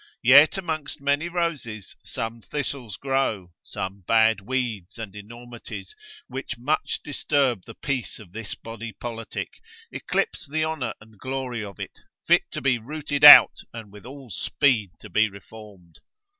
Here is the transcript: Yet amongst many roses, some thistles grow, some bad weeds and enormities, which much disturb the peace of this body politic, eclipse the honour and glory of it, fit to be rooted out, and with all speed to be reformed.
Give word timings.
Yet 0.23 0.57
amongst 0.57 0.99
many 0.99 1.29
roses, 1.29 1.95
some 2.03 2.41
thistles 2.41 2.97
grow, 2.97 3.51
some 3.61 4.03
bad 4.07 4.39
weeds 4.41 4.97
and 4.97 5.15
enormities, 5.15 5.95
which 6.25 6.57
much 6.57 7.01
disturb 7.03 7.65
the 7.65 7.75
peace 7.75 8.17
of 8.17 8.31
this 8.31 8.55
body 8.55 8.93
politic, 8.93 9.61
eclipse 9.91 10.47
the 10.47 10.65
honour 10.65 10.95
and 10.99 11.19
glory 11.19 11.63
of 11.63 11.79
it, 11.79 11.99
fit 12.25 12.49
to 12.51 12.61
be 12.61 12.79
rooted 12.79 13.23
out, 13.23 13.59
and 13.73 13.91
with 13.91 14.07
all 14.07 14.31
speed 14.31 14.89
to 15.01 15.09
be 15.11 15.29
reformed. 15.29 15.99